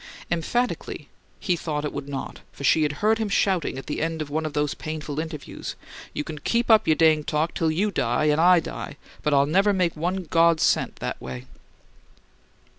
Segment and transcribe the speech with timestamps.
[0.31, 4.19] Emphatically, he thought it would not, for she had heard him shouting at the end
[4.19, 5.75] of one of these painful interviews,
[6.11, 9.45] "You can keep up your dang talk till YOU die and I die, but I'll
[9.45, 11.45] never make one God's cent that way!"